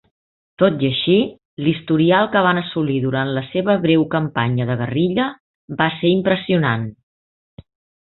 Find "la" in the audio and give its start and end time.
3.37-3.45